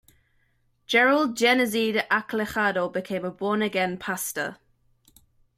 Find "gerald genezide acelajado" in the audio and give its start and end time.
0.87-2.91